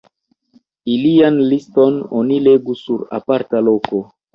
Ilian 0.93 1.37
liston 1.53 2.03
oni 2.23 2.41
legu 2.49 2.81
sur 2.85 3.09
aparta 3.23 3.69
loko. 3.73 4.07